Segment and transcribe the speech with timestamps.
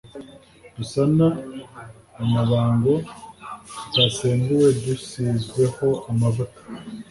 [0.75, 1.19] dusa n
[2.23, 2.93] amabango
[3.83, 5.05] tutasembuwe dus
[5.45, 6.59] zweho amavuta